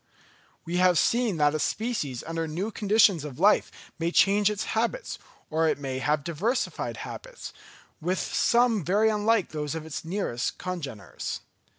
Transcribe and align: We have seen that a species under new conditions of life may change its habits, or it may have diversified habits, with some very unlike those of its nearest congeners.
We 0.65 0.77
have 0.77 0.97
seen 0.97 1.37
that 1.37 1.53
a 1.53 1.59
species 1.59 2.23
under 2.25 2.47
new 2.47 2.71
conditions 2.71 3.23
of 3.23 3.37
life 3.37 3.71
may 3.99 4.09
change 4.09 4.49
its 4.49 4.63
habits, 4.63 5.19
or 5.51 5.67
it 5.67 5.77
may 5.77 5.99
have 5.99 6.23
diversified 6.23 6.97
habits, 7.05 7.53
with 8.01 8.17
some 8.17 8.83
very 8.83 9.09
unlike 9.11 9.49
those 9.49 9.75
of 9.75 9.85
its 9.85 10.03
nearest 10.03 10.57
congeners. 10.57 11.41